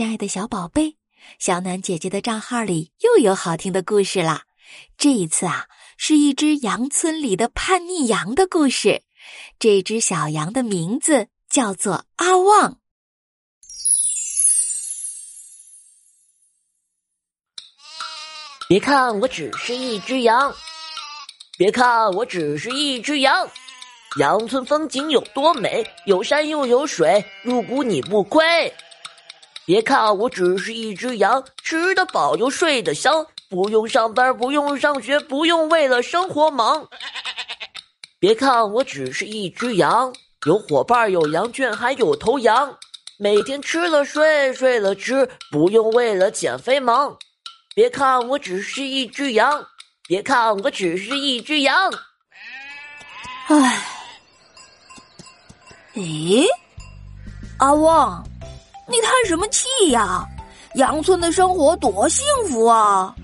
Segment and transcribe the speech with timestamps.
[0.00, 0.96] 亲爱的小宝贝，
[1.38, 4.44] 小暖姐姐的账号里又有好听的故事啦！
[4.96, 5.66] 这一次啊，
[5.98, 9.02] 是一只羊村里的叛逆羊的故事。
[9.58, 12.78] 这只小羊的名字叫做阿旺。
[18.70, 20.54] 别看我只是一只羊，
[21.58, 23.46] 别看我只是一只羊，
[24.18, 28.72] 羊村风景有多美，有山又有水，入股你不亏。
[29.70, 36.88] 别看我只是一只羊，吃得饱又睡得香，不用上班，不用上学，不用为了生活忙。
[38.18, 40.12] 别看我只是一只羊，
[40.44, 42.76] 有伙伴，有羊圈，还有头羊，
[43.16, 47.16] 每天吃了睡，睡了吃，不用为了减肥忙。
[47.72, 49.64] 别看我只是一只羊，
[50.08, 51.92] 别看我只是一只羊。
[53.46, 53.86] 唉，
[55.94, 56.44] 咦，
[57.58, 58.26] 阿旺，
[58.90, 60.26] 你叹什么气呀？
[60.74, 63.14] 羊村的生活多幸福啊！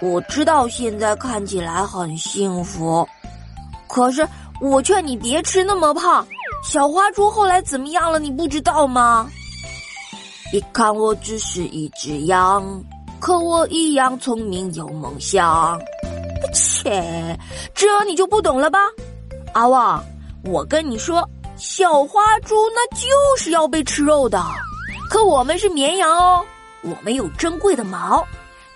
[0.00, 3.06] 我知道现在看起来很幸福，
[3.88, 4.26] 可是
[4.60, 6.26] 我劝你别吃那么胖。
[6.64, 8.18] 小花猪后来怎么样了？
[8.18, 9.28] 你不知道吗？
[10.52, 12.82] 你看我只是一只羊。
[13.20, 15.76] 可我一样聪明有梦想，
[16.54, 17.36] 切，
[17.74, 18.78] 这你就不懂了吧？
[19.52, 20.04] 阿旺，
[20.44, 24.40] 我跟你说，小花猪那就是要被吃肉的，
[25.10, 26.46] 可我们是绵羊哦，
[26.82, 28.24] 我们有珍贵的毛，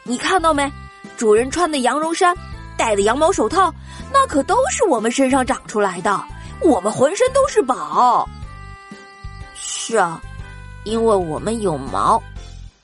[0.02, 0.70] 你看到没？
[1.16, 2.36] 主人穿的羊绒衫，
[2.76, 3.72] 戴的羊毛手套，
[4.12, 6.20] 那可都是我们身上长出来的，
[6.60, 8.28] 我们浑身都是宝。
[9.54, 10.20] 是啊，
[10.82, 12.20] 因为我们有毛。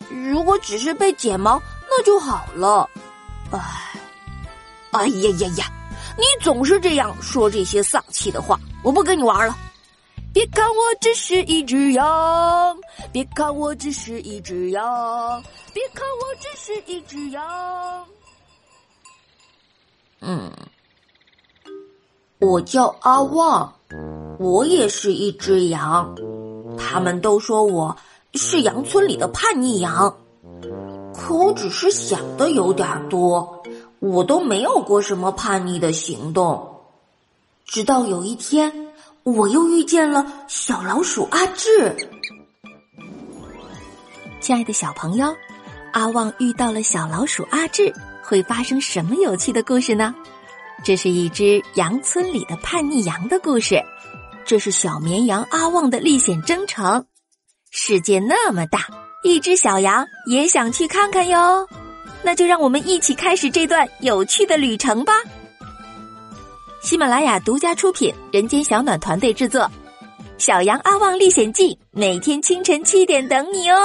[0.09, 1.61] 如果只是被剪毛，
[1.91, 2.89] 那就好了。
[3.51, 3.59] 唉，
[4.93, 5.65] 哎呀呀呀！
[6.17, 9.57] 你总是这样说这些丧气的话，我不跟你玩了。
[10.33, 12.77] 别看我只是一只羊，
[13.13, 18.05] 别看我只是一只羊，别看我只是一只羊。
[20.21, 20.51] 嗯，
[22.39, 23.73] 我叫阿旺，
[24.39, 26.15] 我也是一只羊。
[26.79, 27.97] 他们都说我。
[28.35, 30.15] 是羊村里的叛逆羊，
[31.15, 33.65] 可我只是想的有点多，
[34.01, 36.83] 我都没有过什么叛逆的行动。
[37.65, 38.88] 直到有一天，
[39.29, 41.95] 我又遇见了小老鼠阿志。
[44.41, 45.37] 亲爱的小朋友，
[45.93, 50.15] 阿旺遇到了小老鼠阿志，会发生什么有趣的故事呢？
[50.83, 53.83] 这是一只羊村里的叛逆羊的故事，
[54.47, 57.05] 这是小绵羊阿旺的历险征程。
[57.71, 58.87] 世界那么大，
[59.25, 61.69] 一只小羊也想去看看哟。
[62.23, 65.13] 那就让我们一起开始这段有趣的旅程吧。
[66.89, 69.61] 喜马拉雅独家出品，人间小暖团队制作，
[70.39, 73.77] 《小羊阿旺历险记》每天清晨七点等你哦。